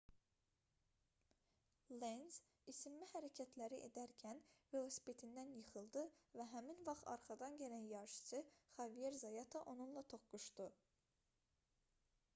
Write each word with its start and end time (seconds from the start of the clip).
lenz 2.03 2.37
isinmə 2.71 3.09
hərəkətləri 3.11 3.77
edərkən 3.87 4.39
velosipedindən 4.75 5.51
yıxıldı 5.57 6.05
və 6.41 6.47
həmin 6.55 6.79
vaxt 6.89 7.07
arxadan 7.15 7.57
gələn 7.63 7.87
yarışçı 7.93 8.39
xavier 8.79 9.19
zayata 9.25 9.61
onunla 9.75 10.03
toqquşdu 10.15 10.67